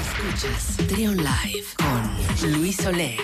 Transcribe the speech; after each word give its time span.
Escuchas 0.00 0.76
Trion 0.88 1.16
Live 1.16 1.66
con 1.76 2.52
Luis 2.52 2.84
Oleg. 2.86 3.20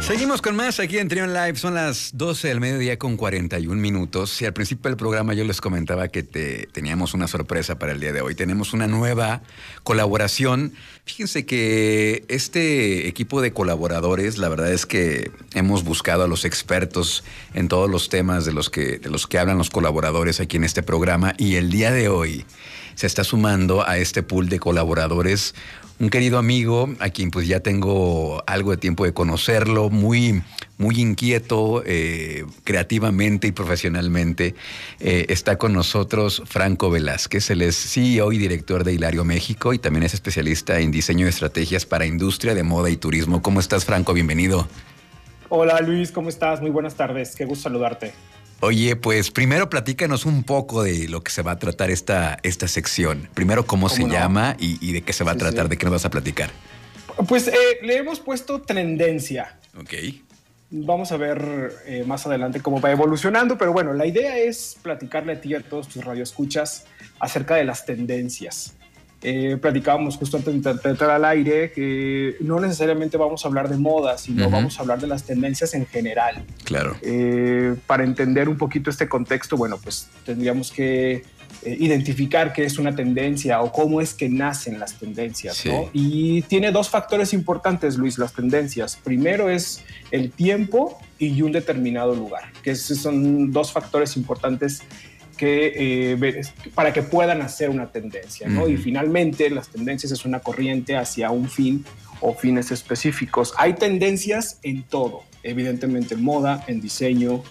Seguimos 0.00 0.40
con 0.40 0.56
más 0.56 0.80
aquí 0.80 0.98
en 0.98 1.08
Trion 1.08 1.34
Live. 1.34 1.56
Son 1.56 1.74
las 1.74 2.12
12 2.14 2.48
del 2.48 2.60
mediodía 2.60 2.98
con 2.98 3.16
41 3.16 3.80
minutos. 3.80 4.40
Y 4.40 4.46
al 4.46 4.54
principio 4.54 4.88
del 4.88 4.96
programa 4.96 5.34
yo 5.34 5.44
les 5.44 5.60
comentaba 5.60 6.08
que 6.08 6.22
te, 6.22 6.66
teníamos 6.72 7.12
una 7.12 7.28
sorpresa 7.28 7.78
para 7.78 7.92
el 7.92 8.00
día 8.00 8.12
de 8.12 8.22
hoy. 8.22 8.34
Tenemos 8.34 8.72
una 8.72 8.86
nueva 8.86 9.42
colaboración. 9.84 10.72
Fíjense 11.04 11.44
que 11.44 12.24
este 12.28 13.06
equipo 13.06 13.42
de 13.42 13.52
colaboradores, 13.52 14.38
la 14.38 14.48
verdad 14.48 14.72
es 14.72 14.86
que 14.86 15.30
hemos 15.54 15.84
buscado 15.84 16.24
a 16.24 16.28
los 16.28 16.46
expertos 16.46 17.22
en 17.52 17.68
todos 17.68 17.90
los 17.90 18.08
temas 18.08 18.46
de 18.46 18.52
los 18.52 18.70
que, 18.70 18.98
de 18.98 19.10
los 19.10 19.26
que 19.26 19.38
hablan 19.38 19.58
los 19.58 19.70
colaboradores 19.70 20.40
aquí 20.40 20.56
en 20.56 20.64
este 20.64 20.82
programa. 20.82 21.34
Y 21.36 21.56
el 21.56 21.70
día 21.70 21.90
de 21.90 22.08
hoy 22.08 22.46
se 22.98 23.06
está 23.06 23.22
sumando 23.22 23.86
a 23.88 23.96
este 23.96 24.24
pool 24.24 24.48
de 24.48 24.58
colaboradores 24.58 25.54
un 26.00 26.10
querido 26.10 26.36
amigo 26.36 26.92
a 26.98 27.10
quien 27.10 27.30
pues 27.30 27.46
ya 27.46 27.60
tengo 27.60 28.42
algo 28.44 28.72
de 28.72 28.76
tiempo 28.76 29.04
de 29.04 29.12
conocerlo, 29.14 29.88
muy, 29.88 30.42
muy 30.78 31.00
inquieto 31.00 31.84
eh, 31.86 32.44
creativamente 32.64 33.46
y 33.46 33.52
profesionalmente. 33.52 34.56
Eh, 34.98 35.26
está 35.28 35.58
con 35.58 35.74
nosotros 35.74 36.42
Franco 36.44 36.90
Velázquez, 36.90 37.50
él 37.50 37.62
es 37.62 37.76
CEO 37.76 38.32
y 38.32 38.38
director 38.38 38.82
de 38.82 38.94
Hilario 38.94 39.24
México 39.24 39.72
y 39.72 39.78
también 39.78 40.02
es 40.02 40.14
especialista 40.14 40.80
en 40.80 40.90
diseño 40.90 41.26
de 41.26 41.30
estrategias 41.30 41.86
para 41.86 42.04
industria 42.04 42.52
de 42.52 42.64
moda 42.64 42.90
y 42.90 42.96
turismo. 42.96 43.42
¿Cómo 43.42 43.60
estás 43.60 43.84
Franco? 43.84 44.12
Bienvenido. 44.12 44.66
Hola 45.50 45.80
Luis, 45.82 46.10
¿cómo 46.10 46.30
estás? 46.30 46.60
Muy 46.60 46.70
buenas 46.70 46.96
tardes, 46.96 47.36
qué 47.36 47.44
gusto 47.44 47.62
saludarte. 47.62 48.12
Oye, 48.60 48.96
pues 48.96 49.30
primero 49.30 49.70
platícanos 49.70 50.26
un 50.26 50.42
poco 50.42 50.82
de 50.82 51.06
lo 51.08 51.22
que 51.22 51.30
se 51.30 51.42
va 51.42 51.52
a 51.52 51.58
tratar 51.58 51.90
esta, 51.90 52.38
esta 52.42 52.66
sección. 52.66 53.28
Primero, 53.34 53.66
cómo, 53.66 53.88
se 53.88 54.08
llama 54.08 54.56
y, 54.58 54.92
de 54.92 55.02
qué 55.02 55.12
se 55.12 55.22
va 55.22 55.32
a 55.32 55.36
tratar, 55.36 55.68
de 55.68 55.76
qué 55.76 55.84
nos 55.84 55.92
vas 55.92 56.04
a 56.04 56.10
platicar. 56.10 56.50
Pues 57.28 57.46
eh, 57.46 57.54
le 57.82 57.96
hemos 57.96 58.18
puesto 58.18 58.60
tendencia. 58.60 59.58
Ok. 59.78 59.94
Vamos 60.70 61.12
a 61.12 61.16
ver 61.16 61.72
eh, 61.86 62.04
más 62.04 62.26
adelante 62.26 62.60
cómo 62.60 62.80
va 62.80 62.90
evolucionando, 62.90 63.56
pero 63.56 63.72
bueno, 63.72 63.94
la 63.94 64.06
idea 64.06 64.36
es 64.38 64.76
platicarle 64.82 65.34
a 65.34 65.40
ti 65.40 65.50
y 65.50 65.54
a 65.54 65.60
todos 65.60 65.88
tus 65.88 66.04
radioescuchas 66.04 66.84
acerca 67.20 67.54
de 67.54 67.64
las 67.64 67.86
tendencias. 67.86 68.74
Eh, 69.20 69.56
platicábamos 69.60 70.16
justo 70.16 70.36
antes 70.36 70.62
de 70.62 70.70
entrar 70.70 71.10
al 71.10 71.24
aire 71.24 71.72
que 71.72 72.36
no 72.40 72.60
necesariamente 72.60 73.16
vamos 73.16 73.44
a 73.44 73.48
hablar 73.48 73.68
de 73.68 73.76
moda, 73.76 74.16
sino 74.16 74.48
vamos 74.48 74.78
a 74.78 74.82
hablar 74.82 75.00
de 75.00 75.08
las 75.08 75.24
tendencias 75.24 75.74
en 75.74 75.86
general. 75.86 76.44
Claro. 76.64 76.96
Eh, 77.02 77.74
para 77.86 78.04
entender 78.04 78.48
un 78.48 78.56
poquito 78.56 78.90
este 78.90 79.08
contexto, 79.08 79.56
bueno, 79.56 79.76
pues 79.82 80.08
tendríamos 80.24 80.70
que 80.70 81.24
eh, 81.62 81.76
identificar 81.80 82.52
qué 82.52 82.64
es 82.64 82.78
una 82.78 82.94
tendencia 82.94 83.60
o 83.60 83.72
cómo 83.72 84.00
es 84.00 84.14
que 84.14 84.28
nacen 84.28 84.78
las 84.78 84.94
tendencias. 84.94 85.66
¿no? 85.66 85.90
Y 85.92 86.42
tiene 86.42 86.70
dos 86.70 86.88
factores 86.88 87.32
importantes, 87.32 87.96
Luis, 87.96 88.18
las 88.18 88.32
tendencias. 88.32 88.96
Primero 89.02 89.50
es 89.50 89.82
el 90.12 90.30
tiempo 90.30 91.00
y 91.18 91.42
un 91.42 91.50
determinado 91.50 92.14
lugar, 92.14 92.52
que 92.62 92.76
son 92.76 93.50
dos 93.50 93.72
factores 93.72 94.16
importantes 94.16 94.82
que, 95.38 96.12
eh, 96.12 96.42
para 96.74 96.92
que 96.92 97.02
puedan 97.02 97.40
hacer 97.40 97.70
una 97.70 97.90
tendencia. 97.90 98.46
¿no? 98.48 98.68
Y 98.68 98.76
finalmente 98.76 99.48
las 99.48 99.68
tendencias 99.68 100.12
es 100.12 100.26
una 100.26 100.40
corriente 100.40 100.96
hacia 100.96 101.30
un 101.30 101.48
fin 101.48 101.86
o 102.20 102.34
fines 102.34 102.70
específicos. 102.70 103.54
Hay 103.56 103.72
tendencias 103.74 104.58
en 104.62 104.82
todo, 104.82 105.22
evidentemente 105.42 106.14
en 106.14 106.22
moda, 106.22 106.62
en 106.66 106.82
diseño, 106.82 107.42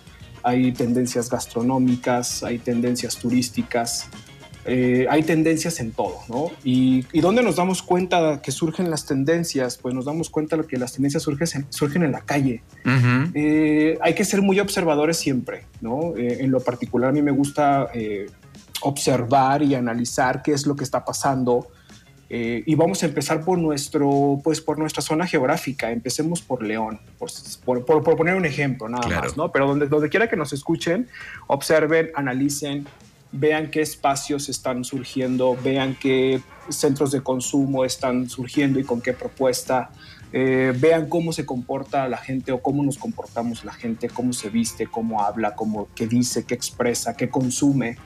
hay 0.43 0.71
tendencias 0.71 1.29
gastronómicas, 1.29 2.43
hay 2.43 2.59
tendencias 2.59 3.17
turísticas, 3.17 4.07
eh, 4.67 5.07
hay 5.09 5.23
tendencias 5.23 5.79
en 5.79 5.93
todo, 5.93 6.17
¿no? 6.27 6.51
Y, 6.61 7.05
y, 7.13 7.21
dónde 7.21 7.41
nos 7.41 7.55
damos 7.55 7.81
cuenta 7.81 8.41
que 8.41 8.51
surgen 8.51 8.91
las 8.91 9.05
tendencias? 9.05 9.77
Pues 9.77 9.95
nos 9.95 10.03
damos 10.03 10.29
cuenta 10.29 10.61
que 10.63 10.75
las 10.77 10.91
tendencias 10.91 11.23
surgen, 11.23 11.65
surgen 11.69 12.03
en 12.03 12.11
la 12.11 12.21
calle. 12.21 12.61
Eh, 13.33 13.97
hay 14.01 14.13
que 14.13 14.25
ser 14.25 14.41
muy 14.41 14.59
observadores 14.59 15.17
siempre, 15.17 15.63
¿no? 15.79 16.17
Eh, 16.17 16.39
en 16.41 16.51
lo 16.51 16.59
particular 16.59 17.11
a 17.11 17.13
mí 17.13 17.21
me 17.21 17.31
gusta 17.31 17.89
observar 18.81 19.63
y 19.63 19.73
analizar 19.73 20.41
qué 20.41 20.51
es 20.51 20.67
lo 20.67 20.75
que 20.75 20.83
está 20.83 21.05
pasando. 21.05 21.69
y 22.29 22.75
vamos 22.75 23.03
a 23.03 23.05
empezar 23.05 23.45
por, 23.45 23.57
nuestro, 23.57 24.41
pues 24.43 24.59
por 24.59 24.77
nuestra 24.77 25.01
zona 25.01 25.25
geográfica. 25.25 25.91
Empecemos 25.91 26.41
por 26.41 26.61
León, 26.61 26.99
por, 27.17 27.85
por, 27.85 28.03
por 28.03 28.17
poner 28.17 28.35
un 28.35 28.45
ejemplo 28.45 28.89
nada 28.89 29.07
más, 29.07 29.37
¿no? 29.37 29.49
Pero 29.49 29.65
donde, 29.65 29.87
donde 29.87 30.09
quiera 30.09 30.27
que 30.27 30.35
nos 30.35 30.51
escuchen, 30.51 31.07
observen, 31.47 32.11
analicen, 32.15 32.85
vean 33.31 33.71
qué 33.71 33.81
espacios 33.81 34.49
están 34.49 34.83
surgiendo, 34.83 35.57
vean 35.63 35.97
qué 35.99 36.41
centros 36.69 37.11
de 37.11 37.21
consumo 37.21 37.85
están 37.85 38.29
surgiendo 38.29 38.79
y 38.79 38.83
con 38.83 39.01
qué 39.01 39.13
propuesta, 39.13 39.89
eh, 40.33 40.73
vean 40.77 41.07
cómo 41.07 41.31
se 41.31 41.45
comporta 41.45 42.07
la 42.07 42.17
gente 42.17 42.51
o 42.51 42.61
cómo 42.61 42.83
nos 42.83 42.97
comportamos 42.97 43.63
la 43.63 43.73
gente, 43.73 44.09
cómo 44.09 44.33
se 44.33 44.49
viste, 44.49 44.87
cómo 44.87 45.23
habla, 45.23 45.55
cómo, 45.55 45.87
qué 45.95 46.07
dice, 46.07 46.45
qué 46.45 46.53
expresa, 46.53 47.15
qué 47.15 47.29
consume. 47.29 47.97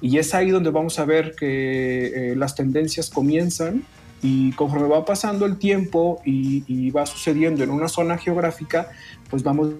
Y 0.00 0.18
es 0.18 0.34
ahí 0.34 0.50
donde 0.50 0.70
vamos 0.70 0.98
a 0.98 1.04
ver 1.06 1.34
que 1.34 2.32
eh, 2.32 2.36
las 2.36 2.54
tendencias 2.54 3.08
comienzan 3.08 3.84
y 4.22 4.52
conforme 4.52 4.88
va 4.88 5.04
pasando 5.04 5.46
el 5.46 5.58
tiempo 5.58 6.20
y, 6.24 6.64
y 6.66 6.90
va 6.90 7.06
sucediendo 7.06 7.64
en 7.64 7.70
una 7.70 7.88
zona 7.88 8.18
geográfica, 8.18 8.90
pues 9.30 9.42
vamos 9.42 9.74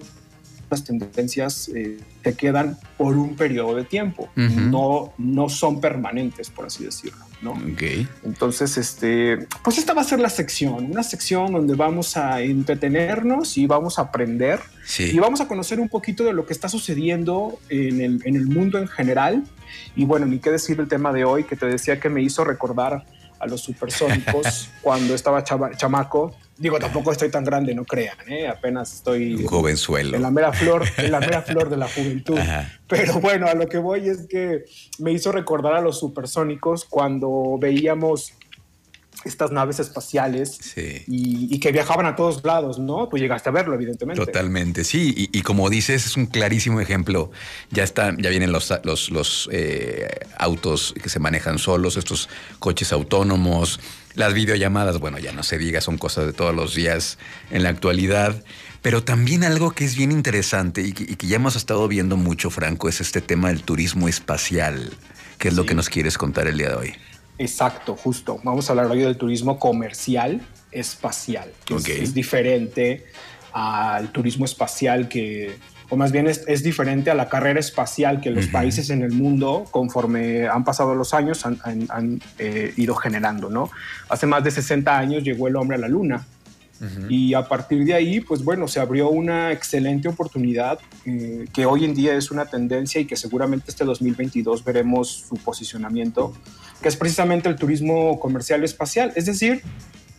las 0.69 0.83
tendencias 0.83 1.69
eh, 1.69 1.97
te 2.21 2.33
quedan 2.33 2.77
por 2.97 3.15
un 3.15 3.35
periodo 3.35 3.75
de 3.75 3.83
tiempo, 3.83 4.29
no, 4.35 5.13
no 5.17 5.49
son 5.49 5.79
permanentes, 5.79 6.49
por 6.49 6.65
así 6.65 6.83
decirlo. 6.83 7.27
¿no? 7.41 7.51
Okay. 7.73 8.07
Entonces, 8.23 8.77
este, 8.77 9.47
pues 9.63 9.77
esta 9.77 9.93
va 9.93 10.01
a 10.01 10.05
ser 10.05 10.19
la 10.19 10.29
sección, 10.29 10.91
una 10.91 11.03
sección 11.03 11.53
donde 11.53 11.75
vamos 11.75 12.17
a 12.17 12.41
entretenernos 12.41 13.57
y 13.57 13.67
vamos 13.67 13.99
a 13.99 14.03
aprender 14.03 14.59
y 14.99 15.19
vamos 15.19 15.41
a 15.41 15.47
conocer 15.47 15.79
un 15.79 15.89
poquito 15.89 16.23
de 16.23 16.33
lo 16.33 16.45
que 16.45 16.53
está 16.53 16.69
sucediendo 16.69 17.59
en 17.69 18.01
el, 18.01 18.21
en 18.25 18.35
el 18.35 18.47
mundo 18.47 18.79
en 18.79 18.87
general. 18.87 19.43
Y 19.95 20.05
bueno, 20.05 20.25
ni 20.25 20.39
qué 20.39 20.49
decir 20.49 20.79
el 20.79 20.87
tema 20.87 21.13
de 21.13 21.25
hoy 21.25 21.43
que 21.43 21.55
te 21.55 21.65
decía 21.65 21.99
que 21.99 22.09
me 22.09 22.21
hizo 22.21 22.43
recordar 22.43 23.05
a 23.39 23.47
los 23.47 23.61
supersónicos 23.61 24.69
cuando 24.81 25.15
estaba 25.15 25.43
chamaco 25.43 26.33
Digo, 26.57 26.79
tampoco 26.79 27.11
estoy 27.11 27.29
tan 27.29 27.43
grande, 27.43 27.75
no 27.75 27.85
crean, 27.85 28.17
¿eh? 28.27 28.47
apenas 28.47 28.91
estoy 28.91 29.35
un 29.35 29.45
jovenzuelo. 29.45 30.15
En 30.15 30.23
la 30.23 30.31
mera 30.31 30.51
flor, 30.51 30.85
en 30.97 31.11
la 31.11 31.19
mera 31.19 31.43
flor 31.43 31.69
de 31.69 31.77
la 31.77 31.87
juventud. 31.87 32.37
Pero 32.87 33.19
bueno, 33.19 33.47
a 33.47 33.53
lo 33.53 33.67
que 33.67 33.77
voy 33.77 34.09
es 34.09 34.25
que 34.27 34.65
me 34.97 35.11
hizo 35.11 35.31
recordar 35.31 35.73
a 35.73 35.81
los 35.81 35.99
supersónicos 35.99 36.83
cuando 36.85 37.57
veíamos 37.59 38.33
estas 39.27 39.51
naves 39.51 39.79
espaciales 39.79 40.59
y, 41.07 41.59
que 41.59 41.71
viajaban 41.71 42.05
a 42.05 42.15
todos 42.15 42.43
lados, 42.43 42.79
¿no? 42.79 43.07
Tú 43.07 43.17
llegaste 43.17 43.49
a 43.49 43.51
verlo, 43.51 43.73
evidentemente. 43.75 44.23
Totalmente, 44.23 44.83
sí. 44.83 45.29
Y, 45.31 45.41
como 45.41 45.69
dices, 45.69 46.05
es 46.05 46.17
un 46.17 46.27
clarísimo 46.27 46.79
ejemplo. 46.79 47.31
Ya 47.71 47.83
están, 47.83 48.17
ya 48.17 48.29
vienen 48.29 48.51
los, 48.51 48.73
los, 48.83 49.09
los 49.09 49.49
eh, 49.51 50.07
autos 50.37 50.93
que 51.01 51.09
se 51.09 51.19
manejan 51.19 51.59
solos, 51.59 51.97
estos 51.97 52.29
coches 52.59 52.91
autónomos, 52.91 53.79
las 54.17 54.33
videollamadas, 54.33 54.99
bueno, 54.99 55.19
ya 55.19 55.31
no 55.31 55.43
se 55.43 55.57
diga, 55.57 55.79
son 55.79 55.97
cosas 55.97 56.25
de 56.25 56.33
todos 56.33 56.55
los 56.55 56.73
días 56.73 57.17
en 57.51 57.63
la 57.63 57.69
actualidad. 57.69 58.43
Pero 58.81 59.03
también 59.03 59.43
algo 59.43 59.71
que 59.71 59.85
es 59.85 59.95
bien 59.95 60.11
interesante 60.11 60.81
y 60.81 60.93
que, 60.93 61.27
ya 61.27 61.35
hemos 61.35 61.55
estado 61.55 61.87
viendo 61.87 62.17
mucho, 62.17 62.49
Franco, 62.49 62.89
es 62.89 63.01
este 63.01 63.21
tema 63.21 63.49
del 63.49 63.63
turismo 63.63 64.07
espacial, 64.07 64.91
que 65.37 65.49
es 65.49 65.55
lo 65.55 65.65
que 65.65 65.75
nos 65.75 65.89
quieres 65.89 66.17
contar 66.17 66.47
el 66.47 66.57
día 66.57 66.69
de 66.69 66.75
hoy. 66.75 66.95
Exacto, 67.37 67.95
justo. 67.95 68.39
Vamos 68.43 68.69
a 68.69 68.73
hablar 68.73 68.87
hoy 68.87 69.01
del 69.01 69.17
turismo 69.17 69.59
comercial 69.59 70.41
espacial, 70.71 71.51
que 71.65 71.75
es, 71.75 72.13
diferente 72.13 73.05
al 73.53 74.11
turismo 74.11 74.45
espacial 74.45 75.07
que, 75.07 75.57
o 75.89 75.95
más 75.95 76.11
bien 76.11 76.27
es, 76.27 76.63
diferente 76.63 77.11
a 77.11 77.15
la 77.15 77.29
carrera 77.29 77.59
espacial 77.59 78.21
que 78.21 78.31
los 78.31 78.47
países 78.47 78.89
en 78.89 79.01
el 79.01 79.11
mundo, 79.11 79.65
conforme 79.71 80.47
han 80.47 80.63
pasado 80.63 80.95
los 80.95 81.13
años, 81.13 81.45
han, 81.45 82.21
eh, 82.39 82.73
ido 82.75 82.95
generando, 82.95 83.49
¿no? 83.49 83.69
Hace 84.09 84.25
más 84.25 84.43
de 84.43 84.51
60 84.51 84.97
años 84.97 85.23
llegó 85.23 85.47
el 85.47 85.55
hombre 85.55 85.77
a 85.77 85.79
la 85.79 85.87
luna. 85.87 86.25
Y 87.09 87.33
a 87.33 87.47
partir 87.47 87.83
de 87.85 87.95
ahí, 87.95 88.19
pues 88.19 88.43
bueno, 88.43 88.67
se 88.67 88.79
abrió 88.79 89.09
una 89.09 89.51
excelente 89.51 90.07
oportunidad 90.07 90.77
eh, 91.05 91.47
que 91.51 91.65
hoy 91.65 91.85
en 91.85 91.95
día 91.95 92.13
es 92.13 92.29
una 92.29 92.45
tendencia 92.45 93.01
y 93.01 93.05
que 93.05 93.15
seguramente 93.15 93.71
este 93.71 93.83
2022 93.83 94.63
veremos 94.63 95.25
su 95.27 95.37
posicionamiento 95.37 96.33
que 96.81 96.89
es 96.89 96.95
precisamente 96.95 97.49
el 97.49 97.55
turismo 97.55 98.19
comercial 98.19 98.63
espacial, 98.63 99.11
es 99.15 99.25
decir, 99.25 99.63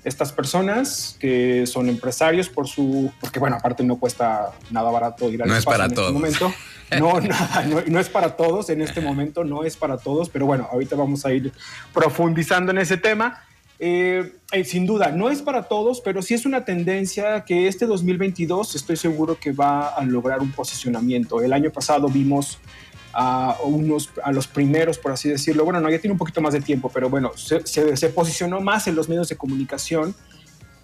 estas 0.05 0.33
personas 0.33 1.17
que 1.19 1.67
son 1.67 1.89
empresarios 1.89 2.49
por 2.49 2.67
su, 2.67 3.13
porque 3.21 3.39
bueno, 3.39 3.57
aparte 3.57 3.85
no 3.85 3.99
cuesta 3.99 4.53
nada 4.71 4.91
barato 4.91 5.31
ir 5.31 5.43
al 5.43 5.49
no 5.49 5.57
es 5.57 5.65
para 5.65 5.85
en 5.85 5.93
este 5.93 6.13
momento. 6.13 6.53
No, 6.99 7.21
nada, 7.21 7.67
no, 7.87 8.01
es 8.01 8.09
para 8.09 8.35
todos 8.35 8.71
en 8.71 8.81
este 8.81 9.03
momento, 9.03 9.45
no 9.45 9.63
es 9.63 9.77
para 9.77 9.99
todos, 9.99 10.31
pero 10.31 10.47
bueno, 10.47 10.67
ahorita 10.73 10.97
vamos 10.97 11.27
a 11.27 11.33
ir 11.35 11.53
profundizando 11.93 12.73
en 12.73 12.79
ese 12.79 12.97
tema. 12.97 13.43
Eh, 13.79 14.33
eh, 14.53 14.65
sin 14.65 14.87
duda, 14.87 15.11
no 15.11 15.29
es 15.29 15.43
para 15.43 15.65
todos, 15.65 16.01
pero 16.01 16.23
sí 16.23 16.33
es 16.33 16.47
una 16.47 16.65
tendencia 16.65 17.45
que 17.45 17.69
este 17.69 17.85
2022 17.85 18.75
estoy 18.75 18.97
seguro 18.97 19.39
que 19.39 19.53
va 19.53 19.89
a 19.89 20.03
lograr 20.03 20.41
un 20.41 20.51
posicionamiento. 20.51 21.43
El 21.43 21.53
año 21.53 21.71
pasado 21.71 22.09
vimos 22.09 22.59
a 23.21 23.57
unos 23.65 24.11
a 24.23 24.31
los 24.31 24.47
primeros, 24.47 24.97
por 24.97 25.11
así 25.11 25.29
decirlo. 25.29 25.65
Bueno, 25.65 25.81
no, 25.81 25.91
ya 25.91 25.99
tiene 25.99 26.13
un 26.13 26.19
poquito 26.19 26.41
más 26.41 26.53
de 26.53 26.61
tiempo, 26.61 26.89
pero 26.89 27.11
bueno, 27.11 27.33
se, 27.37 27.67
se, 27.67 28.09
posicionó 28.11 28.61
más 28.61 28.87
en 28.87 28.95
los 28.95 29.09
medios 29.09 29.29
de 29.29 29.37
comunicación 29.37 30.15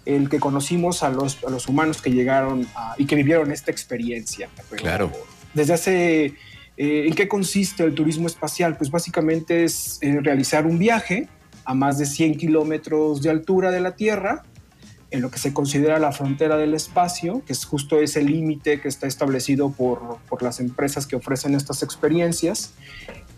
el 0.05 0.27
que 0.29 0.37
conocimos 0.37 1.01
a 1.01 1.09
los, 1.09 1.41
a 1.45 1.49
los 1.49 1.69
humanos 1.69 2.01
que 2.01 2.11
llegaron 2.11 2.67
y 2.97 3.05
que 3.05 3.15
vivieron 3.15 3.53
esta 3.53 3.71
experiencia. 3.71 4.49
claro. 4.75 5.11
Desde 5.53 5.73
hace... 5.73 6.33
Eh, 6.77 7.05
¿En 7.07 7.15
qué 7.15 7.29
consiste 7.29 7.85
el 7.85 7.95
turismo 7.95 8.27
espacial? 8.27 8.75
Pues 8.75 8.91
básicamente 8.91 9.63
es 9.63 9.97
eh, 10.01 10.19
realizar 10.21 10.65
un 10.65 10.77
viaje 10.77 11.29
a 11.63 11.73
más 11.73 11.97
de 11.97 12.05
100 12.05 12.35
kilómetros 12.35 13.21
de 13.21 13.29
altura 13.29 13.71
de 13.71 13.79
la 13.79 13.95
Tierra, 13.95 14.43
en 15.11 15.21
lo 15.21 15.31
que 15.31 15.39
se 15.39 15.53
considera 15.53 15.99
la 15.99 16.11
frontera 16.11 16.57
del 16.57 16.73
espacio, 16.73 17.43
que 17.45 17.53
es 17.53 17.65
justo 17.65 17.99
ese 17.99 18.23
límite 18.23 18.81
que 18.81 18.87
está 18.87 19.07
establecido 19.07 19.71
por, 19.71 20.17
por, 20.29 20.43
las 20.43 20.59
empresas 20.59 21.05
que 21.05 21.15
ofrecen 21.15 21.55
estas 21.55 21.83
experiencias. 21.83 22.73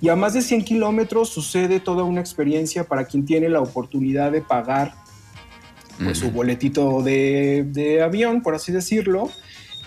Y 0.02 0.10
a 0.10 0.16
más 0.16 0.34
de 0.34 0.42
100 0.42 0.64
kilómetros 0.64 1.30
sucede 1.30 1.80
toda 1.80 2.04
una 2.04 2.22
experiencia 2.22 2.86
para 2.86 3.06
quien 3.06 3.26
tiene 3.26 3.50
la 3.50 3.62
oportunidad 3.62 4.32
de 4.32 4.42
pagar 4.42 4.94
pues, 6.04 6.20
su 6.20 6.32
boletito 6.32 7.02
de, 7.02 7.66
de, 7.68 8.02
avión, 8.02 8.42
por 8.42 8.56
así 8.56 8.72
decirlo. 8.72 9.30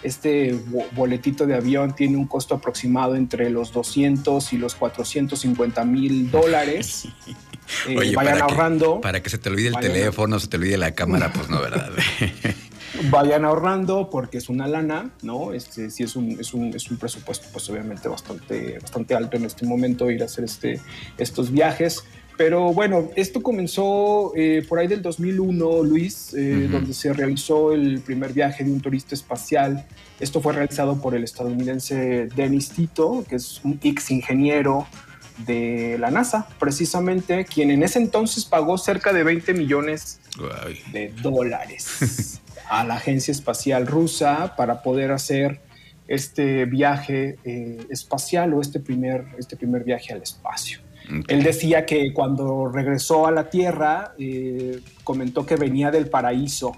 Este 0.02 0.58
boletito 0.92 1.46
de 1.46 1.54
avión 1.54 1.94
tiene 1.94 2.16
un 2.16 2.26
costo 2.26 2.54
aproximado 2.54 3.16
entre 3.16 3.50
los 3.50 3.72
200 3.72 4.52
y 4.52 4.58
los 4.58 4.74
450 4.74 5.84
mil 5.84 6.30
dólares. 6.30 7.08
Eh, 7.88 8.14
vayan 8.14 8.42
ahorrando. 8.42 9.00
para 9.00 9.22
que 9.22 9.30
se 9.30 9.38
te 9.38 9.48
olvide 9.48 9.68
el 9.68 9.76
teléfono, 9.76 10.38
se 10.38 10.48
te 10.48 10.56
olvide 10.56 10.76
la 10.76 10.92
cámara, 10.92 11.32
pues 11.32 11.48
no, 11.48 11.60
¿verdad? 11.60 11.90
vayan 13.10 13.44
ahorrando 13.44 14.10
porque 14.10 14.38
es 14.38 14.48
una 14.48 14.66
lana, 14.66 15.10
¿no? 15.22 15.52
Este, 15.52 15.90
sí 15.90 16.02
es 16.02 16.16
un, 16.16 16.38
es 16.40 16.54
un, 16.54 16.74
es 16.74 16.90
un 16.90 16.98
presupuesto, 16.98 17.46
pues 17.52 17.68
obviamente 17.70 18.08
bastante, 18.08 18.78
bastante 18.80 19.14
alto 19.14 19.36
en 19.36 19.44
este 19.44 19.66
momento 19.66 20.10
ir 20.10 20.22
a 20.22 20.26
hacer 20.26 20.44
este, 20.44 20.80
estos 21.18 21.50
viajes. 21.50 22.04
Pero 22.36 22.72
bueno, 22.72 23.10
esto 23.16 23.42
comenzó 23.42 24.32
eh, 24.34 24.64
por 24.66 24.78
ahí 24.78 24.86
del 24.86 25.02
2001, 25.02 25.82
Luis, 25.82 26.32
eh, 26.32 26.68
donde 26.70 26.94
se 26.94 27.12
realizó 27.12 27.72
el 27.72 28.00
primer 28.00 28.32
viaje 28.32 28.64
de 28.64 28.70
un 28.70 28.80
turista 28.80 29.14
espacial. 29.14 29.86
Esto 30.18 30.40
fue 30.40 30.54
realizado 30.54 30.98
por 31.02 31.14
el 31.14 31.22
estadounidense 31.22 32.28
Dennis 32.34 32.70
Tito, 32.70 33.26
que 33.28 33.36
es 33.36 33.60
un 33.62 33.78
ex 33.82 34.10
ingeniero 34.10 34.86
de 35.46 35.96
la 35.98 36.10
NASA, 36.10 36.48
precisamente, 36.58 37.44
quien 37.44 37.70
en 37.70 37.82
ese 37.82 37.98
entonces 37.98 38.44
pagó 38.44 38.78
cerca 38.78 39.12
de 39.12 39.22
20 39.24 39.54
millones 39.54 40.20
de 40.92 41.12
dólares 41.22 42.40
a 42.70 42.84
la 42.84 42.94
Agencia 42.94 43.32
Espacial 43.32 43.86
Rusa 43.86 44.54
para 44.56 44.82
poder 44.82 45.12
hacer 45.12 45.60
este 46.06 46.64
viaje 46.64 47.38
eh, 47.44 47.86
espacial 47.88 48.52
o 48.54 48.60
este 48.60 48.80
primer, 48.80 49.26
este 49.38 49.56
primer 49.56 49.84
viaje 49.84 50.12
al 50.12 50.22
espacio. 50.22 50.80
Él 51.26 51.42
decía 51.42 51.86
que 51.86 52.12
cuando 52.12 52.68
regresó 52.68 53.26
a 53.26 53.32
la 53.32 53.50
Tierra, 53.50 54.14
eh, 54.18 54.80
comentó 55.02 55.44
que 55.44 55.56
venía 55.56 55.90
del 55.90 56.08
paraíso, 56.08 56.72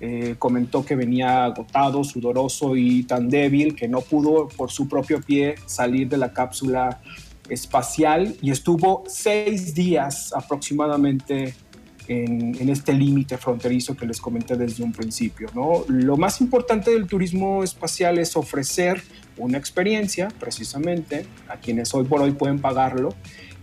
eh, 0.00 0.36
comentó 0.38 0.84
que 0.84 0.94
venía 0.94 1.44
agotado, 1.44 2.04
sudoroso 2.04 2.76
y 2.76 3.02
tan 3.02 3.28
débil 3.28 3.74
que 3.74 3.88
no 3.88 4.00
pudo 4.00 4.48
por 4.48 4.70
su 4.70 4.88
propio 4.88 5.20
pie 5.20 5.56
salir 5.66 6.08
de 6.08 6.18
la 6.18 6.32
cápsula 6.32 7.00
espacial 7.48 8.36
y 8.42 8.50
estuvo 8.50 9.04
seis 9.06 9.74
días 9.74 10.32
aproximadamente 10.34 11.54
en, 12.08 12.68
este 12.68 12.92
límite 12.92 13.36
fronterizo 13.36 13.96
que 13.96 14.06
les 14.06 14.20
comenté 14.20 14.56
desde 14.56 14.82
un 14.82 14.92
principio. 14.92 15.48
¿no? 15.54 15.84
Lo 15.88 16.16
más 16.16 16.40
importante 16.40 16.90
del 16.90 17.06
turismo 17.06 17.62
espacial 17.62 18.18
es 18.18 18.36
ofrecer 18.36 19.02
una 19.36 19.58
experiencia, 19.58 20.28
precisamente, 20.40 21.26
a 21.48 21.56
quienes 21.56 21.94
hoy 21.94 22.04
por 22.04 22.22
hoy 22.22 22.32
pueden 22.32 22.60
pagarlo, 22.60 23.14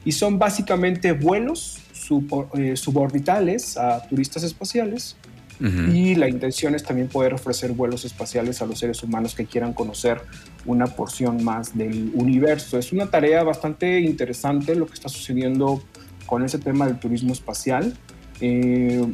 y 0.03 0.11
son 0.11 0.37
básicamente 0.37 1.11
vuelos 1.13 1.79
eh, 2.57 2.75
suborbitales 2.77 3.77
a 3.77 4.07
turistas 4.07 4.43
espaciales 4.43 5.17
y 5.59 6.15
la 6.15 6.27
intención 6.27 6.75
es 6.75 6.83
también 6.83 7.07
poder 7.07 7.33
ofrecer 7.33 7.71
vuelos 7.71 8.03
espaciales 8.03 8.61
a 8.61 8.65
los 8.65 8.79
seres 8.79 9.01
humanos 9.03 9.35
que 9.35 9.45
quieran 9.45 9.73
conocer 9.73 10.21
una 10.65 10.85
porción 10.87 11.43
más 11.43 11.77
del 11.77 12.11
universo. 12.13 12.77
Es 12.77 12.91
una 12.91 13.09
tarea 13.09 13.43
bastante 13.43 14.01
interesante 14.01 14.75
lo 14.75 14.85
que 14.85 14.93
está 14.93 15.07
sucediendo 15.07 15.81
con 16.25 16.43
ese 16.43 16.59
tema 16.59 16.87
del 16.87 16.99
turismo 16.99 17.31
espacial. 17.31 17.97
Eh, 18.41 19.05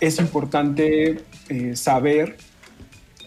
es 0.00 0.18
importante 0.18 1.20
eh, 1.48 1.76
saber 1.76 2.36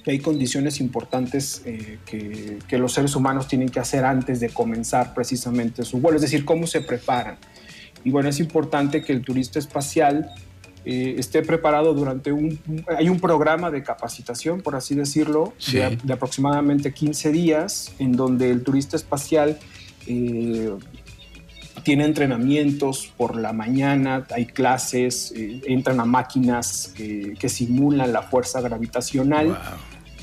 que 0.04 0.12
hay 0.12 0.20
condiciones 0.20 0.80
importantes 0.80 1.62
eh, 1.66 2.00
que, 2.06 2.60
que, 2.68 2.78
los 2.78 2.94
seres 2.94 3.16
humanos 3.16 3.48
tienen 3.48 3.70
que 3.70 3.80
hacer 3.80 4.06
antes 4.06 4.40
de 4.40 4.50
comenzar 4.50 5.14
precisamente 5.14 5.84
su 5.84 6.00
vuelo, 6.00 6.16
es 6.16 6.22
decir, 6.22 6.46
cómo 6.46 6.66
se 6.66 6.82
preparan. 6.82 7.38
Y 8.04 8.12
bueno, 8.12 8.30
es 8.30 8.40
importante 8.40 9.04
que 9.04 9.12
el 9.12 9.22
turista 9.22 9.60
espacial 9.60 10.32
eh, 10.90 11.16
esté 11.20 11.42
preparado 11.42 11.94
durante 11.94 12.32
un, 12.32 12.58
Hay 12.98 13.10
un 13.10 13.20
programa 13.20 13.70
de 13.70 13.84
capacitación, 13.84 14.62
por 14.62 14.74
así 14.74 14.96
decirlo, 14.96 15.54
de, 15.70 16.14
aproximadamente 16.14 16.94
15 16.94 17.34
días, 17.34 17.92
en 18.00 18.14
donde 18.14 18.50
el 18.52 18.64
turista 18.64 18.96
espacial 18.96 19.60
eh, 20.06 20.72
tiene 21.84 22.06
entrenamientos 22.06 23.12
por 23.18 23.36
la 23.36 23.52
mañana, 23.52 24.26
hay 24.34 24.46
clases, 24.46 25.34
eh, 25.36 25.60
entran 25.66 26.00
a 26.00 26.06
máquinas 26.06 26.94
que 26.96 27.50
simulan 27.50 28.14
la 28.14 28.22
fuerza 28.22 28.62
gravitacional. 28.62 29.60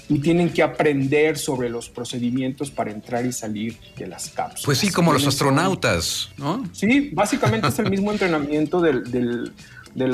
y 0.07 0.19
tienen 0.19 0.51
que 0.51 0.63
aprender 0.63 1.39
sobre 1.39 1.71
los 1.71 1.89
procedimientos 1.89 2.71
para 2.71 2.91
entrar 2.91 3.25
y 3.25 3.33
salir 3.33 3.79
de 3.97 4.07
las 4.07 4.29
cápsulas. 4.29 4.63
Pues 4.67 4.77
sí, 4.77 4.91
como 4.91 5.15
los 5.15 5.27
astronautas, 5.27 6.29
¿no? 6.37 6.63
Sí, 6.73 7.11
básicamente 7.15 7.69
es 7.69 7.79
el 7.79 7.89
mismo 7.89 8.13
entrenamiento 8.17 8.83
del, 8.83 9.11
del 9.11 9.51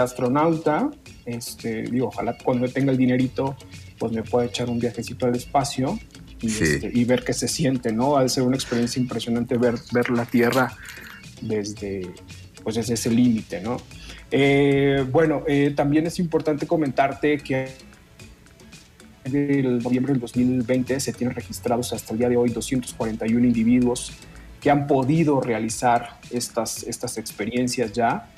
astronauta. 0.00 0.90
Este, 1.24 1.82
digo, 1.82 2.08
ojalá 2.08 2.36
cuando 2.42 2.68
tenga 2.68 2.92
el 2.92 2.98
dinerito, 2.98 3.56
pues 3.98 4.12
me 4.12 4.22
pueda 4.22 4.46
echar 4.46 4.68
un 4.68 4.78
viajecito 4.78 5.26
al 5.26 5.34
espacio 5.34 5.98
y, 6.40 6.46
este, 6.46 6.90
y 6.92 7.04
ver 7.04 7.24
qué 7.24 7.32
se 7.32 7.48
siente, 7.48 7.92
¿no? 7.92 8.16
Ha 8.16 8.22
de 8.22 8.28
ser 8.28 8.42
una 8.42 8.56
experiencia 8.56 9.00
impresionante 9.00 9.56
ver, 9.56 9.74
ver 9.92 10.10
la 10.10 10.24
Tierra 10.24 10.76
desde, 11.40 12.10
pues 12.62 12.76
desde 12.76 12.94
ese 12.94 13.10
límite, 13.10 13.60
¿no? 13.60 13.78
Eh, 14.30 15.04
bueno, 15.10 15.42
eh, 15.46 15.72
también 15.74 16.06
es 16.06 16.18
importante 16.18 16.66
comentarte 16.66 17.38
que 17.38 17.68
en 19.24 19.36
el 19.36 19.78
noviembre 19.80 20.12
del 20.12 20.20
2020 20.20 21.00
se 21.00 21.12
tienen 21.12 21.34
registrados 21.34 21.92
hasta 21.92 22.12
el 22.12 22.18
día 22.18 22.28
de 22.28 22.36
hoy 22.36 22.50
241 22.50 23.46
individuos 23.46 24.12
que 24.60 24.70
han 24.70 24.86
podido 24.86 25.40
realizar 25.40 26.20
estas, 26.30 26.82
estas 26.84 27.18
experiencias 27.18 27.92
ya. 27.92 28.30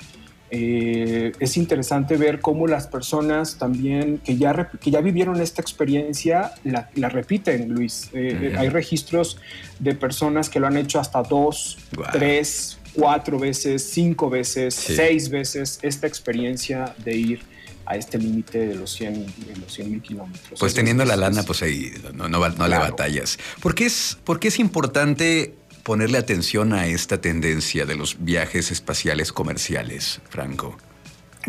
Eh, 0.55 1.31
es 1.39 1.57
interesante 1.57 2.15
ver 2.15 2.39
cómo 2.39 2.67
las 2.67 2.85
personas 2.85 3.57
también 3.57 4.19
que 4.19 4.37
ya, 4.37 4.69
que 4.69 4.91
ya 4.91 5.01
vivieron 5.01 5.41
esta 5.41 5.63
experiencia 5.63 6.51
la, 6.63 7.09
repiten, 7.09 7.69
Luis. 7.69 8.11
Eh, 8.13 8.51
eh, 8.53 8.55
hay 8.55 8.69
registros 8.69 9.39
de 9.79 9.95
personas 9.95 10.51
que 10.51 10.59
lo 10.59 10.67
han 10.67 10.77
hecho 10.77 10.99
hasta 10.99 11.23
dos, 11.23 11.79
tres, 12.11 12.77
cuatro 12.93 13.39
veces, 13.39 13.83
cinco 13.83 14.29
veces, 14.29 14.75
seis 14.75 15.29
veces 15.29 15.79
esta 15.81 16.05
experiencia 16.05 16.93
de 17.03 17.17
ir 17.17 17.39
a 17.87 17.97
este 17.97 18.19
límite 18.19 18.59
de 18.59 18.75
los 18.75 18.93
100 18.93 19.25
mil 19.89 20.01
kilómetros. 20.03 20.59
Pues 20.59 20.75
teniendo 20.75 21.03
la 21.03 21.15
lana, 21.15 21.41
pues 21.41 21.63
ahí 21.63 21.91
no, 22.13 22.29
no, 22.29 22.47
le 22.47 22.77
batallas. 22.77 23.39
¿Por 23.59 23.73
es, 23.81 24.19
¿Por 24.23 24.39
qué 24.39 24.49
es 24.49 24.59
importante 24.59 25.55
ponerle 25.83 26.17
atención 26.17 26.73
a 26.73 26.87
esta 26.87 27.19
tendencia 27.21 27.85
de 27.85 27.95
los 27.95 28.23
viajes 28.23 28.71
espaciales 28.71 29.31
comerciales, 29.31 30.21
Franco? 30.29 30.77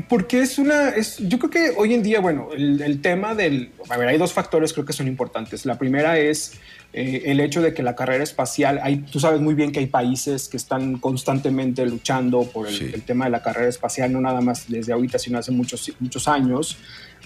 Porque 0.09 0.41
es 0.41 0.59
una, 0.59 0.93
yo 1.21 1.39
creo 1.39 1.51
que 1.51 1.73
hoy 1.77 1.95
en 1.95 2.03
día, 2.03 2.21
bueno, 2.21 2.49
el, 2.53 3.01
tema 3.01 3.37
del, 3.37 3.71
a 3.89 3.97
ver, 3.97 4.09
hay 4.09 4.19
dos 4.19 4.33
factores 4.33 4.73
creo 4.73 4.85
que 4.85 4.93
son 4.93 5.07
importantes. 5.07 5.65
La 5.65 5.79
primera 5.79 6.19
es 6.19 6.55
eh, 6.97 7.23
el 7.33 7.41
hecho 7.41 7.61
de 7.61 7.75
que 7.75 7.83
la 7.83 7.97
carrera 7.97 8.23
espacial, 8.23 8.79
hay, 8.81 8.99
tú 8.99 9.19
sabes 9.19 9.41
muy 9.41 9.55
bien 9.55 9.73
que 9.73 9.81
hay 9.81 9.87
países 9.87 10.49
que 10.49 10.57
están 10.57 10.99
constantemente 10.99 11.85
luchando 11.85 12.45
por 12.45 12.69
el, 12.69 12.95
el, 12.95 13.03
tema 13.03 13.25
de 13.25 13.33
la 13.33 13.43
carrera 13.43 13.69
espacial, 13.69 14.13
no 14.13 14.21
nada 14.21 14.41
más 14.41 14.67
desde 14.69 14.93
ahorita, 14.93 15.19
sino 15.19 15.39
hace 15.39 15.51
muchos, 15.51 15.91
muchos 15.99 16.29
años. 16.29 16.79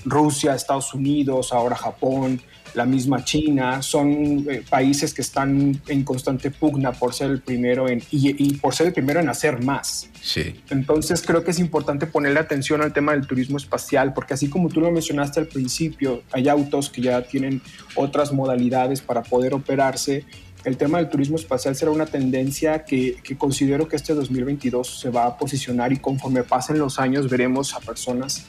Rusia, 0.04 0.54
Estados 0.54 0.94
Unidos, 0.94 1.52
ahora 1.52 1.76
Japón, 1.76 2.40
la 2.74 2.84
misma 2.84 3.24
China, 3.24 3.82
son 3.82 4.46
eh, 4.48 4.62
países 4.68 5.14
que 5.14 5.22
están 5.22 5.80
en 5.88 6.04
constante 6.04 6.50
pugna 6.50 6.92
por 6.92 7.14
ser 7.14 7.30
el 7.30 7.40
primero 7.40 7.88
en, 7.88 8.02
y, 8.10 8.54
por 8.54 8.74
ser 8.74 8.88
el 8.88 8.92
primero 8.92 9.20
en 9.20 9.28
hacer 9.28 9.62
más. 9.62 10.08
Sí. 10.20 10.60
Entonces 10.70 11.22
creo 11.26 11.44
que 11.44 11.50
es 11.50 11.58
importante 11.58 12.06
ponerle 12.06 12.40
atención 12.40 12.82
al 12.82 12.92
tema 12.92 13.12
del 13.12 13.26
turismo 13.26 13.56
espacial, 13.56 14.12
porque 14.12 14.34
así 14.34 14.48
como 14.48 14.68
tú 14.68 14.80
lo 14.80 14.90
mencionaste 14.90 15.40
al 15.40 15.46
principio, 15.46 16.22
hay 16.32 16.48
autos 16.48 16.90
que 16.90 17.02
ya 17.02 17.22
tienen 17.22 17.62
otras 17.94 18.32
modalidades 18.32 19.00
para 19.00 19.22
poder 19.22 19.54
operarse. 19.58 20.24
El 20.64 20.76
tema 20.76 20.98
del 20.98 21.08
turismo 21.08 21.36
espacial 21.36 21.76
será 21.76 21.90
una 21.90 22.06
tendencia 22.06 22.84
que, 22.84 23.16
que 23.22 23.36
considero 23.36 23.86
que 23.86 23.96
este 23.96 24.14
2022 24.14 25.00
se 25.00 25.10
va 25.10 25.26
a 25.26 25.38
posicionar 25.38 25.92
y 25.92 25.98
conforme 25.98 26.42
pasen 26.42 26.78
los 26.78 26.98
años 26.98 27.30
veremos 27.30 27.74
a 27.74 27.80
personas 27.80 28.44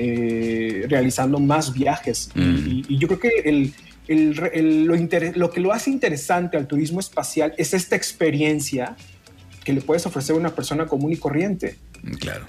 eh, 0.00 0.86
realizando 0.88 1.40
más 1.40 1.72
viajes. 1.72 2.30
Y, 2.36 2.98
yo 2.98 3.08
creo 3.08 3.18
que 3.18 3.72
el, 4.06 5.34
lo, 5.34 5.50
que 5.50 5.60
lo 5.60 5.72
hace 5.72 5.90
interesante 5.90 6.56
al 6.56 6.68
turismo 6.68 7.00
espacial 7.00 7.52
es 7.58 7.74
esta 7.74 7.96
experiencia 7.96 8.96
que 9.64 9.72
le 9.72 9.80
puedes 9.80 10.06
ofrecer 10.06 10.36
a 10.36 10.38
una 10.38 10.54
persona 10.54 10.86
común 10.86 11.12
y 11.12 11.16
corriente. 11.16 11.78
Claro. 12.20 12.46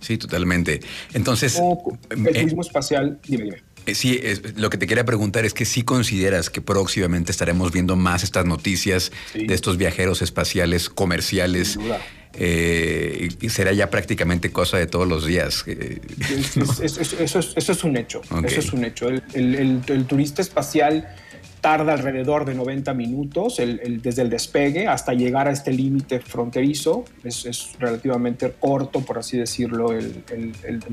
Sí, 0.00 0.16
totalmente. 0.16 0.80
Entonces... 1.12 1.60
el 2.08 2.26
eh, 2.26 2.32
turismo 2.32 2.62
espacial, 2.62 3.20
dime, 3.28 3.44
dime. 3.44 3.62
Eh, 3.86 3.94
sí, 3.94 4.20
lo 4.56 4.70
que 4.70 4.78
te 4.78 4.86
quería 4.86 5.04
preguntar 5.04 5.44
es 5.44 5.54
que 5.54 5.64
si 5.64 5.82
consideras 5.82 6.50
que 6.50 6.60
próximamente 6.60 7.32
estaremos 7.32 7.72
viendo 7.72 7.96
más 7.96 8.22
estas 8.22 8.46
noticias 8.46 9.12
de 9.34 9.54
estos 9.54 9.76
viajeros 9.76 10.22
espaciales 10.22 10.88
comerciales. 10.88 11.78
Eh, 12.34 13.28
y 13.42 13.50
será 13.50 13.72
ya 13.74 13.90
prácticamente 13.90 14.50
cosa 14.50 14.78
de 14.78 14.86
todos 14.86 15.06
los 15.06 15.26
días. 15.26 15.64
eso, 16.82 16.82
es, 16.82 17.84
un 17.84 17.96
hecho. 17.98 18.22
Eso 18.44 18.60
es 18.60 18.72
un 18.72 18.84
hecho. 18.84 19.08
el 19.08 20.06
turista 20.08 20.40
espacial 20.40 21.06
tarda 21.62 21.92
alrededor 21.92 22.44
de 22.44 22.54
90 22.54 22.92
minutos 22.92 23.56
desde 23.56 24.22
el 24.22 24.28
despegue 24.28 24.88
hasta 24.88 25.14
llegar 25.14 25.46
a 25.46 25.52
este 25.52 25.72
límite 25.72 26.18
fronterizo. 26.18 27.04
Es, 27.22 27.78
relativamente 27.78 28.52
corto, 28.58 29.00
por 29.00 29.18
así 29.18 29.38
decirlo, 29.38 29.92
el, 29.92 30.24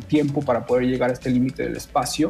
tiempo 0.08 0.42
para 0.42 0.66
poder 0.66 0.86
llegar 0.86 1.10
a 1.10 1.14
este 1.14 1.32
límite 1.32 1.64
del 1.64 1.76
espacio. 1.76 2.30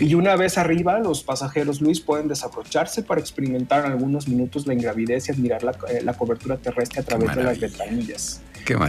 Y 0.00 0.14
una 0.14 0.34
vez 0.34 0.56
arriba, 0.56 0.98
los 0.98 1.22
pasajeros, 1.22 1.82
Luis, 1.82 2.00
pueden 2.00 2.26
desaprocharse 2.26 3.02
para 3.02 3.20
experimentar 3.20 3.84
en 3.84 3.92
algunos 3.92 4.26
minutos 4.28 4.66
la 4.66 4.72
ingravidez 4.72 5.28
y 5.28 5.32
admirar 5.32 5.62
la, 5.62 5.72
eh, 5.90 6.04
cobertura 6.16 6.56
terrestre 6.56 7.02
a 7.02 7.04
través 7.04 7.36
de 7.36 7.42
las 7.44 7.60
ventanillas. 7.60 8.40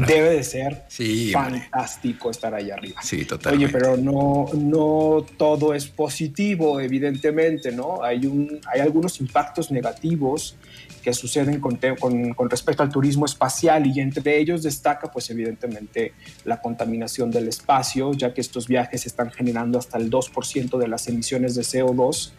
Debe 0.08 0.30
de 0.30 0.44
ser 0.44 0.86
fantástico 1.32 2.32
estar 2.32 2.54
ahí 2.54 2.72
arriba. 2.72 3.02
Sí, 3.02 3.26
totalmente. 3.26 3.66
Oye, 3.66 3.74
pero 3.74 3.98
no, 3.98 4.46
no 4.54 5.26
todo 5.38 5.74
es 5.74 5.88
positivo, 5.88 6.80
evidentemente, 6.80 7.72
¿no? 7.72 8.04
Hay, 8.04 8.26
un, 8.26 8.60
hay 8.72 8.82
algunos 8.82 9.20
impactos 9.20 9.72
negativos 9.72 10.58
que 11.04 11.14
suceden 11.14 11.60
con, 11.60 11.78
con, 12.00 12.50
respecto 12.50 12.82
al 12.82 12.90
turismo 12.90 13.26
espacial 13.26 13.86
y 13.86 14.00
entre 14.00 14.40
ellos 14.40 14.64
destaca 14.64 15.12
pues 15.12 15.30
evidentemente 15.30 16.14
la 16.46 16.60
contaminación 16.60 17.30
del 17.30 17.48
espacio, 17.48 18.14
ya 18.14 18.34
que 18.34 18.42
estos 18.42 18.68
viajes 18.68 19.06
están 19.06 19.30
generando 19.30 19.78
hasta 19.78 20.00
el 20.00 20.10
2% 20.10 20.80
de 20.80 20.88
las 20.88 21.08
emisiones 21.08 21.54
de 21.54 21.62
CO2. 21.62 22.32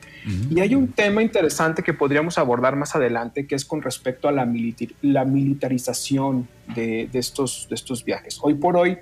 Y 0.51 0.59
hay 0.59 0.75
un 0.75 0.89
tema 0.89 1.23
interesante 1.23 1.85
que 1.85 1.95
podríamos 1.95 2.37
abordar 2.39 2.75
más 2.75 2.97
adelante, 2.97 3.47
que 3.47 3.55
es 3.55 3.65
con 3.65 3.81
respecto 3.83 4.27
a 4.27 4.33
la, 4.33 4.53
la 5.03 5.25
militarización 5.25 6.49
de, 6.75 7.09
de, 7.11 7.19
estos, 7.19 7.67
de 7.69 7.75
estos 7.75 8.05
viajes. 8.05 8.39
Hoy 8.43 8.55
por 8.55 8.77
hoy, 8.77 8.99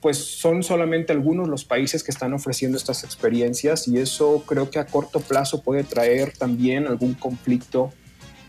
pues 0.00 0.18
son 0.18 0.62
solamente 0.62 1.12
algunos 1.12 1.48
los 1.48 1.64
países 1.64 2.02
que 2.02 2.10
están 2.10 2.32
ofreciendo 2.32 2.76
estas 2.76 3.04
experiencias 3.04 3.88
y 3.88 3.98
eso 3.98 4.42
creo 4.46 4.70
que 4.70 4.78
a 4.78 4.86
corto 4.86 5.20
plazo 5.20 5.62
puede 5.62 5.84
traer 5.84 6.32
también 6.36 6.86
algún 6.86 7.14
conflicto 7.14 7.92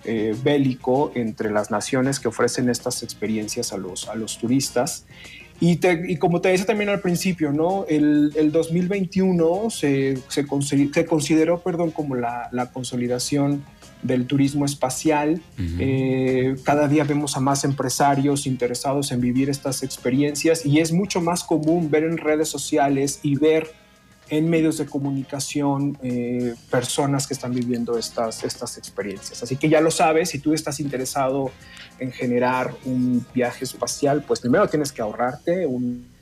eh, 0.03 0.35
bélico 0.43 1.11
entre 1.15 1.51
las 1.51 1.69
naciones 1.69 2.19
que 2.19 2.27
ofrecen 2.27 2.69
estas 2.69 3.03
experiencias 3.03 3.73
a 3.73 3.77
los, 3.77 4.07
a 4.07 4.15
los 4.15 4.37
turistas. 4.37 5.05
Y, 5.59 5.79
y 6.07 6.17
como 6.17 6.39
te 6.39 6.49
decía 6.49 6.65
también 6.65 6.89
al 6.89 7.01
principio, 7.01 7.51
¿no? 7.51 7.85
el, 7.89 8.31
el 8.35 8.51
2021 8.51 9.69
se, 9.69 10.17
se, 10.29 10.45
se, 10.93 11.05
consideró 11.05 11.59
perdón, 11.59 11.91
como 11.91 12.15
la, 12.15 12.47
la 12.51 12.71
consolidación 12.71 13.65
del 14.01 14.27
turismo 14.27 14.65
espacial. 14.65 15.41
Eh, 15.57 16.55
cada 16.63 16.87
día 16.87 17.03
vemos 17.03 17.35
a 17.35 17.39
más 17.39 17.63
empresarios 17.63 18.45
interesados 18.45 19.11
en 19.11 19.21
vivir 19.21 19.49
estas 19.49 19.83
experiencias 19.83 20.65
y 20.65 20.79
es 20.79 20.91
mucho 20.91 21.21
más 21.21 21.43
común 21.43 21.89
ver 21.89 22.03
en 22.03 22.17
redes 22.17 22.49
sociales 22.49 23.19
y 23.23 23.35
ver 23.35 23.67
en 24.29 24.49
medios 24.49 24.77
de 24.77 24.85
comunicación 24.85 25.97
eh, 26.03 26.53
personas 26.69 27.27
que 27.27 27.33
están 27.33 27.53
viviendo 27.53 27.97
estas, 27.97 28.43
estas 28.43 28.77
experiencias. 28.77 29.41
Así 29.41 29.55
que 29.55 29.69
ya 29.69 29.79
lo 29.79 29.89
sabes, 29.89 30.29
si 30.29 30.39
tú 30.39 30.53
estás 30.53 30.79
interesado 30.79 31.51
en 31.99 32.11
generar 32.11 32.73
un 32.85 33.25
viaje 33.33 33.63
espacial, 33.63 34.23
pues 34.27 34.41
primero 34.41 34.67
tienes 34.67 34.91
que 34.91 35.01
ahorrarte 35.01 35.65
un 35.65 36.16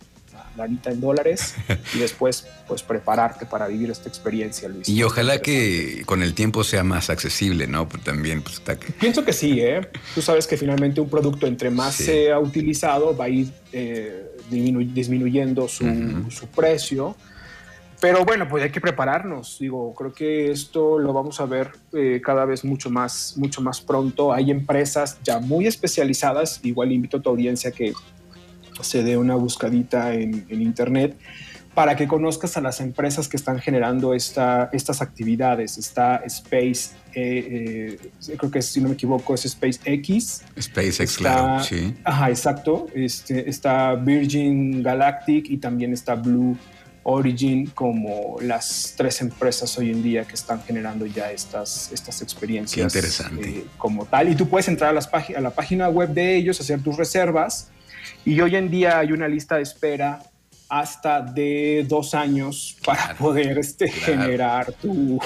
lanita 0.57 0.91
en 0.91 1.01
dólares 1.01 1.55
y 1.93 1.99
después 1.99 2.47
pues 2.67 2.83
prepararte 2.83 3.45
para 3.45 3.67
vivir 3.67 3.91
esta 3.91 4.09
experiencia, 4.09 4.67
Luis. 4.69 4.87
Y 4.89 5.03
ojalá 5.03 5.39
que 5.41 6.03
con 6.05 6.23
el 6.23 6.33
tiempo 6.33 6.63
sea 6.63 6.83
más 6.83 7.09
accesible, 7.09 7.67
¿no? 7.67 7.87
Pues 7.87 8.03
también 8.03 8.41
pues, 8.41 8.55
está 8.55 8.77
que... 8.77 8.91
Pienso 8.93 9.23
que 9.23 9.33
sí, 9.33 9.59
¿eh? 9.59 9.81
Tú 10.13 10.21
sabes 10.21 10.47
que 10.47 10.57
finalmente 10.57 11.01
un 11.01 11.09
producto 11.09 11.47
entre 11.47 11.69
más 11.69 11.95
sea 11.95 12.39
utilizado 12.39 13.15
va 13.15 13.25
a 13.25 13.29
ir 13.29 13.51
eh, 13.71 14.31
disminuyendo 14.49 15.67
su, 15.67 15.85
su 16.29 16.47
precio. 16.47 17.15
Pero 18.01 18.25
bueno, 18.25 18.47
pues 18.47 18.63
hay 18.63 18.71
que 18.71 18.81
prepararnos. 18.81 19.57
Digo, 19.59 19.93
creo 19.95 20.13
que 20.13 20.51
esto 20.51 20.99
lo 20.99 21.13
vamos 21.13 21.39
a 21.39 21.45
ver 21.45 21.71
eh, 21.93 22.21
cada 22.23 22.45
vez 22.45 22.63
mucho 22.63 22.89
más, 22.89 23.33
mucho 23.37 23.61
más 23.61 23.81
pronto. 23.81 24.33
Hay 24.33 24.51
empresas 24.51 25.17
ya 25.23 25.39
muy 25.39 25.65
especializadas. 25.65 26.59
Igual 26.63 26.91
invito 26.91 27.17
a 27.17 27.21
tu 27.21 27.29
audiencia 27.29 27.71
que 27.71 27.93
se 28.81 29.03
dé 29.03 29.17
una 29.17 29.35
buscadita 29.35 30.13
en, 30.13 30.45
internet 30.49 31.17
para 31.73 31.95
que 31.97 32.07
conozcas 32.07 32.55
a 32.55 32.61
las 32.61 32.79
empresas 32.79 33.27
que 33.27 33.35
están 33.35 33.59
generando 33.59 34.13
esta, 34.13 34.69
estas 34.71 35.01
actividades. 35.01 35.77
Está 35.77 36.21
Space, 36.25 36.91
eh, 37.13 37.99
eh, 38.27 38.37
creo 38.37 38.49
que 38.49 38.61
si 38.61 38.79
no 38.79 38.87
me 38.87 38.93
equivoco 38.93 39.33
es 39.33 39.41
SpaceX. 39.41 40.41
SpaceX, 40.57 41.17
claro, 41.17 41.61
sí. 41.61 41.93
Ajá, 42.05 42.29
exacto. 42.29 42.87
Este, 42.95 43.49
está 43.49 43.95
Virgin 43.95 44.81
Galactic 44.81 45.49
y 45.49 45.57
también 45.57 45.91
está 45.91 46.15
Blue 46.15 46.57
Origin 47.03 47.67
como 47.67 48.37
las 48.41 48.93
tres 48.97 49.19
empresas 49.21 49.77
hoy 49.77 49.91
en 49.91 50.01
día 50.01 50.23
que 50.23 50.33
están 50.33 50.63
generando 50.63 51.05
ya 51.05 51.29
estas, 51.29 51.91
estas 51.91 52.21
experiencias. 52.21 52.95
interesante. 52.95 53.49
Eh, 53.49 53.65
como 53.77 54.05
tal. 54.05 54.29
Y 54.29 54.35
tú 54.35 54.47
puedes 54.47 54.69
entrar 54.69 54.91
a, 54.91 54.93
las 54.93 55.07
a 55.13 55.41
la 55.41 55.51
página 55.51 55.89
web 55.89 56.09
de 56.13 56.37
ellos, 56.37 56.59
hacer 56.61 56.81
tus 56.81 56.95
reservas 56.95 57.69
y 58.25 58.39
hoy 58.41 58.55
en 58.55 58.69
día 58.69 58.99
hay 58.99 59.11
una 59.11 59.27
lista 59.27 59.57
de 59.57 59.63
espera 59.63 60.21
hasta 60.67 61.21
de 61.21 61.85
dos 61.87 62.13
años 62.13 62.75
para 62.83 63.15
poder 63.15 63.57
este, 63.59 63.87
generar 63.87 64.73
tu, 64.73 65.19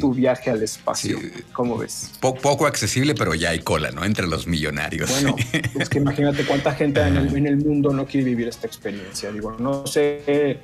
tu, 0.00 0.12
viaje 0.12 0.50
al 0.50 0.62
espacio. 0.62 1.18
¿Cómo 1.52 1.78
ves? 1.78 2.12
poco 2.20 2.66
accesible, 2.66 3.14
pero 3.14 3.34
ya 3.34 3.50
hay 3.50 3.60
cola, 3.60 3.90
¿no? 3.90 4.04
Entre 4.04 4.26
los 4.26 4.46
millonarios. 4.46 5.10
Bueno, 5.10 5.36
es 5.78 5.88
que 5.88 5.98
imagínate 5.98 6.44
cuánta 6.44 6.74
gente 6.74 7.00
en 7.00 7.16
el, 7.16 7.36
en 7.36 7.46
el, 7.46 7.56
mundo 7.56 7.92
no 7.92 8.04
quiere 8.06 8.26
vivir 8.26 8.48
esta 8.48 8.66
experiencia. 8.66 9.32
Digo, 9.32 9.56
no 9.58 9.86
sé 9.86 10.60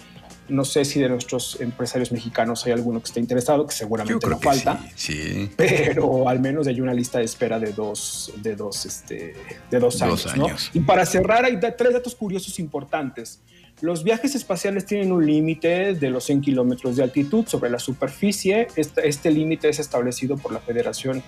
no 0.49 0.65
sé 0.65 0.85
si 0.85 1.01
de 1.01 1.09
nuestros 1.09 1.61
empresarios 1.61 2.13
mexicanos 2.13 2.67
hay 2.67 2.73
alguno 2.73 3.01
que 3.01 3.07
esté 3.07 3.21
interesado, 3.21 3.67
que 3.67 3.75
seguramente 3.75 4.27
no 4.27 4.39
falta. 4.39 4.85
Sí, 4.95 5.51
Pero 5.57 6.29
al 6.29 6.41
menos 6.41 6.67
hay 6.67 6.81
una 6.81 6.95
lista 6.95 7.19
de 7.19 7.25
espera 7.25 7.59
de 7.59 7.73
dos, 7.73 8.33
de 8.37 8.57
dos, 8.57 8.85
este, 8.87 9.35
de 9.71 9.79
dos, 9.79 10.03
años. 10.03 10.71
Y 10.73 10.81
para 10.81 11.07
cerrar, 11.07 11.45
hay 11.45 11.59
tres 11.77 11.93
datos 11.93 12.15
curiosos 12.15 12.59
importantes. 12.59 13.41
Los 13.81 14.05
viajes 14.05 14.35
espaciales 14.35 14.87
tienen 14.87 15.11
un 15.11 15.27
límite 15.27 15.95
de 15.95 16.11
los 16.11 16.25
100 16.25 16.41
kilómetros 16.41 16.97
de 16.97 17.03
altitud 17.03 17.47
sobre 17.47 17.71
la 17.71 17.79
superficie. 17.79 18.69
Este, 18.77 19.09
este 19.09 19.31
límite 19.31 19.69
es 19.69 19.79
establecido 19.79 20.37
por 20.37 20.53
la 20.53 20.61
Federación 20.61 21.23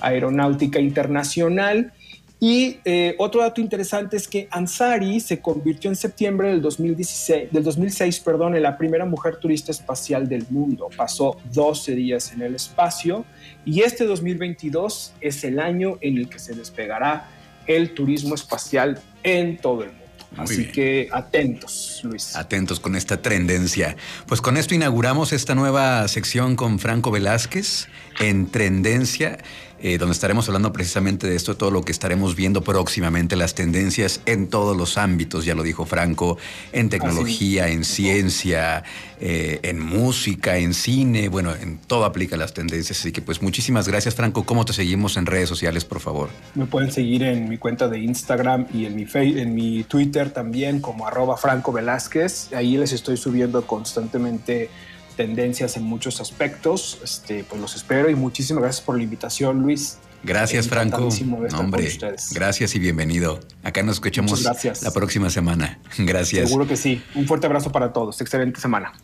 Aeronáutica 0.00 0.80
Internacional 0.80 1.92
y 2.40 2.78
eh, 2.84 3.14
otro 3.18 3.40
dato 3.40 3.60
interesante 3.60 4.16
es 4.16 4.28
que 4.28 4.48
Ansari 4.50 5.20
se 5.20 5.40
convirtió 5.40 5.88
en 5.88 5.96
septiembre 5.96 6.48
del, 6.48 6.60
2016, 6.60 7.52
del 7.52 7.62
2006 7.62 8.20
perdón, 8.20 8.54
en 8.56 8.62
la 8.62 8.76
primera 8.76 9.04
mujer 9.06 9.36
turista 9.36 9.70
espacial 9.70 10.28
del 10.28 10.46
mundo. 10.50 10.90
Pasó 10.94 11.38
12 11.52 11.94
días 11.94 12.32
en 12.32 12.42
el 12.42 12.54
espacio 12.54 13.24
y 13.64 13.80
este 13.80 14.04
2022 14.04 15.14
es 15.20 15.44
el 15.44 15.58
año 15.58 15.96
en 16.00 16.18
el 16.18 16.28
que 16.28 16.38
se 16.38 16.54
despegará 16.54 17.30
el 17.66 17.94
turismo 17.94 18.34
espacial 18.34 19.00
en 19.22 19.56
todo 19.56 19.84
el 19.84 19.88
mundo. 19.88 20.04
Así 20.36 20.66
que 20.66 21.08
atentos, 21.12 22.00
Luis. 22.02 22.34
Atentos 22.36 22.80
con 22.80 22.96
esta 22.96 23.22
tendencia. 23.22 23.96
Pues 24.26 24.40
con 24.40 24.56
esto 24.56 24.74
inauguramos 24.74 25.32
esta 25.32 25.54
nueva 25.54 26.06
sección 26.08 26.56
con 26.56 26.78
Franco 26.78 27.10
Velázquez 27.10 27.88
en 28.20 28.46
Tendencia. 28.46 29.38
Eh, 29.86 29.98
donde 29.98 30.14
estaremos 30.14 30.48
hablando 30.48 30.72
precisamente 30.72 31.26
de 31.26 31.36
esto, 31.36 31.58
todo 31.58 31.70
lo 31.70 31.82
que 31.82 31.92
estaremos 31.92 32.34
viendo 32.34 32.64
próximamente, 32.64 33.36
las 33.36 33.54
tendencias 33.54 34.22
en 34.24 34.48
todos 34.48 34.74
los 34.74 34.96
ámbitos, 34.96 35.44
ya 35.44 35.54
lo 35.54 35.62
dijo 35.62 35.84
Franco, 35.84 36.38
en 36.72 36.88
tecnología, 36.88 37.68
en 37.68 37.84
ciencia, 37.84 38.82
eh, 39.20 39.60
en 39.62 39.80
música, 39.80 40.56
en 40.56 40.72
cine, 40.72 41.28
bueno, 41.28 41.54
en 41.54 41.76
todo 41.76 42.06
aplica 42.06 42.38
las 42.38 42.54
tendencias. 42.54 42.98
Así 42.98 43.12
que 43.12 43.20
pues 43.20 43.42
muchísimas 43.42 43.86
gracias, 43.86 44.14
Franco. 44.14 44.44
¿Cómo 44.46 44.64
te 44.64 44.72
seguimos 44.72 45.18
en 45.18 45.26
redes 45.26 45.50
sociales, 45.50 45.84
por 45.84 46.00
favor? 46.00 46.30
Me 46.54 46.64
pueden 46.64 46.90
seguir 46.90 47.22
en 47.22 47.46
mi 47.46 47.58
cuenta 47.58 47.86
de 47.86 47.98
Instagram 47.98 48.66
y 48.72 48.86
en 48.86 48.96
mi, 48.96 49.06
en 49.12 49.54
mi 49.54 49.84
Twitter 49.84 50.30
también 50.30 50.80
como 50.80 51.06
arroba 51.06 51.36
Franco 51.36 51.72
Velázquez. 51.72 52.54
Ahí 52.54 52.78
les 52.78 52.92
estoy 52.92 53.18
subiendo 53.18 53.66
constantemente 53.66 54.70
tendencias 55.16 55.76
en 55.76 55.84
muchos 55.84 56.20
aspectos. 56.20 56.98
Este, 57.02 57.44
pues 57.44 57.60
los 57.60 57.76
espero 57.76 58.10
y 58.10 58.14
muchísimas 58.14 58.62
gracias 58.62 58.84
por 58.84 58.96
la 58.96 59.02
invitación, 59.02 59.62
Luis. 59.62 59.98
Gracias, 60.24 60.68
Franco. 60.68 61.10
hombre, 61.58 61.92
gracias 62.32 62.74
y 62.74 62.78
bienvenido. 62.78 63.40
Acá 63.62 63.82
nos 63.82 63.96
escuchamos 63.96 64.42
la 64.42 64.90
próxima 64.90 65.28
semana. 65.28 65.78
Gracias. 65.98 66.48
Seguro 66.48 66.66
que 66.66 66.78
sí. 66.78 67.02
Un 67.14 67.26
fuerte 67.26 67.46
abrazo 67.46 67.70
para 67.70 67.92
todos. 67.92 68.20
Excelente 68.22 68.58
semana. 68.58 68.94